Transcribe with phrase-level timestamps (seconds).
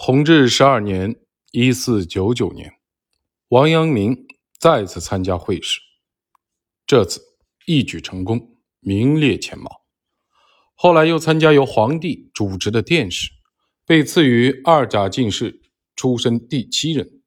[0.00, 1.16] 弘治十二年
[1.50, 2.72] （一四九九年），
[3.50, 5.80] 王阳明再次参加会试，
[6.86, 7.20] 这次
[7.66, 9.82] 一举成功，名列前茅。
[10.76, 13.28] 后来又参加由皇帝主持的殿试，
[13.84, 15.60] 被赐予二甲进士
[15.96, 17.20] 出身第七人。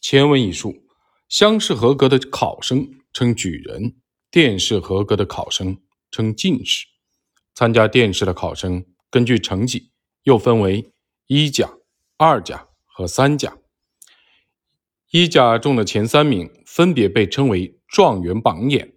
[0.00, 0.86] 前文已述，
[1.28, 3.96] 乡试合格的考生称举人，
[4.30, 5.76] 殿试合格的考生
[6.12, 6.86] 称进士。
[7.56, 9.90] 参加殿试的考生根据成绩
[10.22, 10.92] 又分为
[11.26, 11.74] 一甲。
[12.20, 13.58] 二甲和三甲，
[15.12, 18.94] 一甲中的前三名分别被称为状元榜眼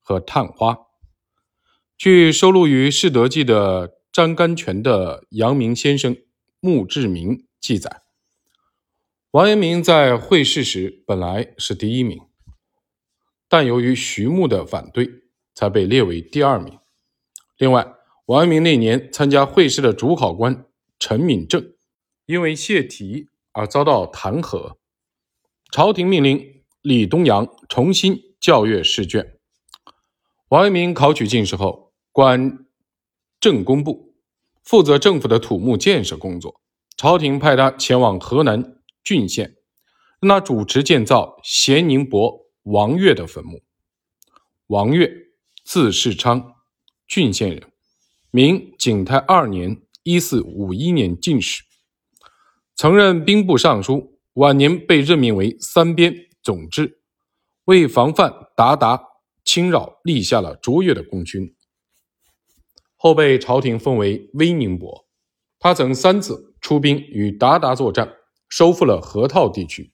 [0.00, 0.78] 和探花。
[1.98, 6.16] 据收录于《世德记》的张甘泉的阳明先生
[6.58, 8.00] 墓志铭记载，
[9.32, 12.18] 王阳明在会试时本来是第一名，
[13.46, 15.10] 但由于徐牧的反对，
[15.54, 16.78] 才被列为第二名。
[17.58, 17.86] 另外，
[18.24, 20.64] 王阳明那年参加会试的主考官
[20.98, 21.73] 陈敏正。
[22.26, 24.76] 因为泄题而遭到弹劾，
[25.70, 29.38] 朝廷命令李东阳重新校阅试卷。
[30.48, 32.66] 王阳明考取进士后，官
[33.40, 34.14] 政工部，
[34.62, 36.60] 负责政府的土木建设工作。
[36.96, 39.56] 朝廷派他前往河南郡县，
[40.20, 43.62] 让他主持建造咸宁伯王岳的坟墓。
[44.68, 45.12] 王岳，
[45.64, 46.54] 字世昌，
[47.06, 47.70] 郡县人，
[48.30, 51.64] 明景泰二年（一四五一年）进士。
[52.76, 57.00] 曾任兵部尚书，晚年被任命为三边总制，
[57.66, 59.00] 为防范鞑靼
[59.44, 61.54] 侵扰，立下了卓越的功勋。
[62.96, 65.06] 后被朝廷封为威宁伯。
[65.60, 68.12] 他曾三次出兵与鞑靼作战，
[68.48, 69.92] 收复了河套地区。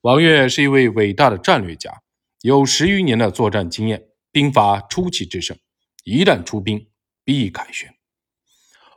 [0.00, 2.02] 王岳是一位伟大的战略家，
[2.40, 5.56] 有十余年的作战经验，兵法出奇制胜，
[6.04, 6.88] 一旦出兵
[7.22, 7.94] 必凯旋。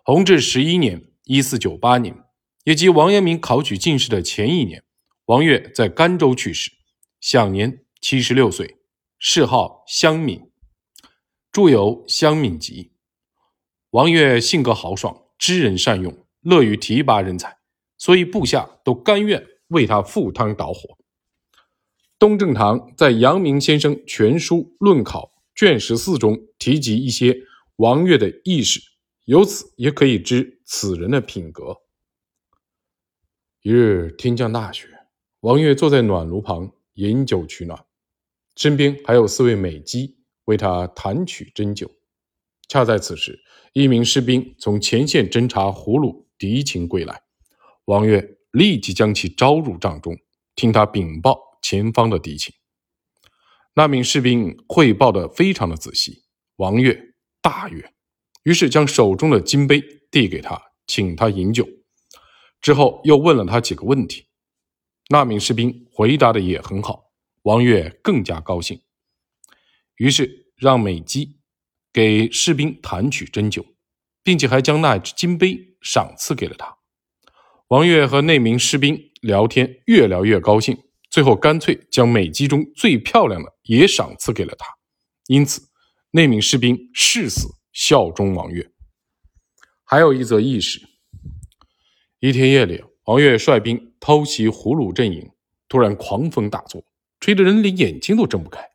[0.03, 2.15] 弘治十一年（一四九八年）。
[2.65, 4.83] 也即王阳明考取进士的前一年，
[5.25, 6.71] 王岳在甘州去世，
[7.21, 8.77] 享年七十六岁，
[9.19, 10.49] 谥号湘敏，
[11.51, 12.83] 著有《湘敏集》。
[13.91, 17.55] 王岳性格豪爽，知人善用，乐于提拔人才，
[17.99, 20.97] 所以部下都甘愿为他赴汤蹈火。
[22.17, 27.37] 东正堂在《阳明先生全书论考》卷十四中提及一些
[27.75, 28.81] 王岳的轶事，
[29.25, 31.84] 由此也可以知此人的品格。
[33.65, 34.87] 一日天降大雪，
[35.39, 37.83] 王岳坐在暖炉旁饮酒取暖，
[38.55, 41.89] 身边还有四位美姬为他弹曲斟酒。
[42.67, 43.39] 恰在此时，
[43.73, 47.19] 一名士兵从前线侦察俘虏敌情归来，
[47.85, 50.15] 王岳立即将其招入帐中，
[50.55, 52.53] 听他禀报前方的敌情。
[53.73, 56.21] 那名士兵汇报的非常的仔细，
[56.57, 57.91] 王岳大悦，
[58.43, 61.67] 于是将手中的金杯递给他，请他饮酒。
[62.65, 64.25] 之后又问了他几个问题，
[65.09, 67.11] 那名士兵回答的也很好，
[67.43, 68.81] 王岳更加高兴，
[69.97, 71.37] 于是让美姬
[71.93, 73.63] 给士兵弹曲针灸，
[74.23, 76.75] 并且还将那只金杯赏赐给了他。
[77.67, 80.75] 王岳和那名士兵聊天，越聊越高兴，
[81.11, 84.65] 最后干脆将美姬中最漂亮的也赏赐给了他。
[85.27, 85.61] 因此，
[86.09, 88.71] 那名士兵誓死效忠王岳。
[89.83, 90.94] 还有一则轶事。
[92.27, 95.29] 一天夜里，王岳率兵偷袭胡虏阵营，
[95.69, 96.83] 突然狂风大作，
[97.19, 98.67] 吹得人连眼睛都睁不开。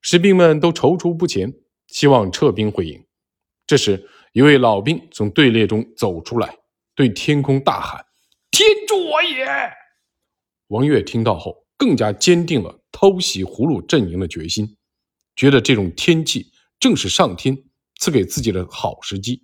[0.00, 1.52] 士兵们都踌躇不前，
[1.88, 3.04] 希望撤兵回营。
[3.66, 6.58] 这时，一位老兵从队列中走出来，
[6.94, 8.06] 对天空大喊
[8.52, 9.44] ：“天助我也！”
[10.70, 14.76] 王岳听到后，更加坚定了偷袭胡虏阵营的决心，
[15.34, 17.64] 觉得这种天气正是上天
[17.98, 19.42] 赐给自己的好时机，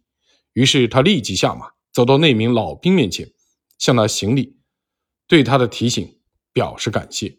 [0.52, 1.66] 于是他立即下马。
[1.92, 3.30] 走到那名老兵面前，
[3.78, 4.56] 向他行礼，
[5.26, 6.20] 对他的提醒
[6.53, 7.38] 表示感谢。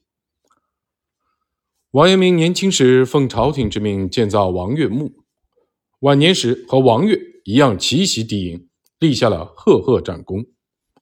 [1.91, 5.23] 王阳明年轻时奉朝廷之命建造王岳墓，
[6.01, 8.69] 晚年时和王岳一样奇袭敌营，
[8.99, 10.45] 立下了赫赫战功。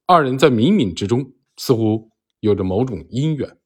[0.06, 3.58] 二人在冥冥之中似乎有着某种姻缘。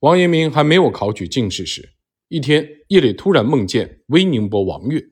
[0.00, 1.94] 王阳明还没有考取进士时，
[2.28, 5.02] 一天夜里突然梦见威宁伯王岳，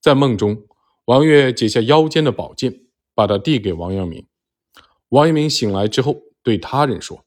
[0.00, 0.66] 在梦中，
[1.06, 2.87] 王岳解下腰间的宝剑。
[3.18, 4.28] 把它递给王阳明。
[5.08, 7.24] 王阳明醒来之后，对他人说：“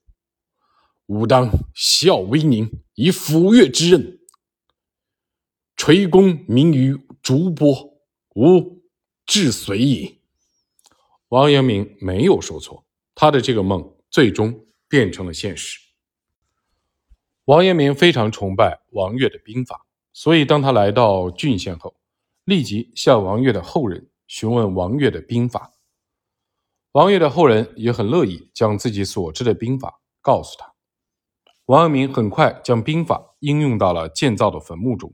[1.08, 4.22] 吾当效威宁，以抚越之任，
[5.76, 8.00] 垂功名于竹波，
[8.36, 8.82] 吾
[9.26, 10.22] 至随矣。”
[11.28, 15.78] 王阳明没有说错，他的这个梦最终变成了现实。
[17.44, 21.94] 王阳明非常崇拜王岳的兵法，所以当他来到郡县后，
[22.46, 25.71] 立即向王岳的后人询问王岳的兵法。
[26.94, 30.74] 王岳的后人也很乐意将自己所知的兵法告诉他。
[31.66, 35.14] 王阳明很快将兵法应用到了建造的坟墓中。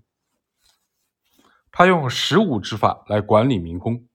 [1.71, 4.07] 他用十五之法来管理民工，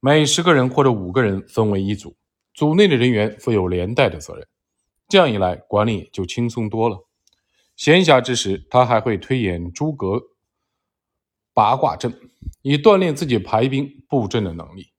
[0.00, 2.16] 每十个人或者五个人分为一组，
[2.52, 4.48] 组内的人员负有连带的责任。
[5.08, 7.06] 这样一来，管理就轻松多了。
[7.76, 10.20] 闲暇之时，他还会推演诸葛
[11.54, 12.18] 八卦阵，
[12.62, 14.92] 以锻炼自己排兵布阵的能力。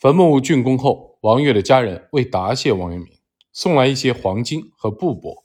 [0.00, 3.12] 坟墓竣工后，王岳的家人为答谢王阳明，
[3.52, 5.44] 送来一些黄金和布帛，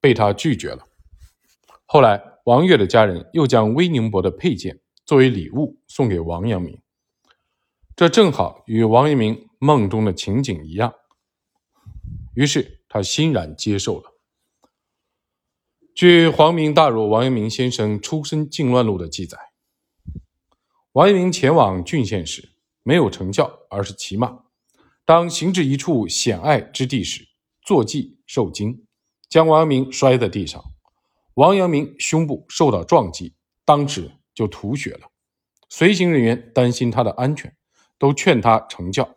[0.00, 0.86] 被他拒绝了。
[1.86, 4.80] 后来，王岳的家人又将威宁伯的佩剑。
[5.04, 6.80] 作为礼物送给王阳明，
[7.94, 10.94] 这正好与王阳明梦中的情景一样，
[12.34, 14.12] 于是他欣然接受了。
[15.94, 19.38] 据《皇明大儒王阳明先生出身靖乱录》的记载，
[20.90, 22.55] 王阳明前往郡县时
[22.86, 24.44] 没有乘轿，而是骑马。
[25.04, 27.26] 当行至一处险隘之地时，
[27.60, 28.86] 坐骑受惊，
[29.28, 30.64] 将王阳明摔在地上。
[31.34, 33.34] 王阳明胸部受到撞击，
[33.64, 34.12] 当时。
[34.36, 35.10] 就吐血了，
[35.70, 37.56] 随行人员担心他的安全，
[37.98, 39.16] 都劝他成教，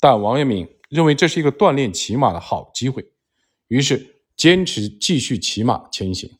[0.00, 3.12] 但王阳明认为这是一个锻炼骑马的好机会，
[3.66, 6.38] 于是坚持继续骑马前行。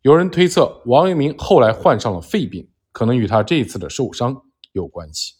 [0.00, 5.34] 有人推测，王阳明后来患上了肺病，可能与他这次的受伤有关系。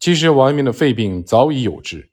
[0.00, 2.02] 其实，王阳明的肺病早已有之，《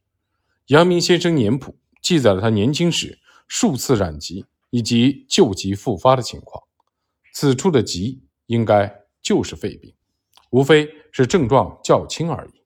[0.67, 1.71] 阳明先生年谱》
[2.03, 3.17] 记载了他年轻时
[3.47, 6.63] 数次染疾以及旧疾复发的情况，
[7.33, 8.21] 此处的疾。
[8.47, 9.93] 应该就是肺病，
[10.51, 12.56] 无非是症状较轻而已。